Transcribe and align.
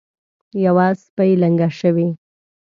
یوه 0.65 0.87
سپۍ 1.03 1.31
لنګه 1.41 1.69
شوې. 1.79 2.07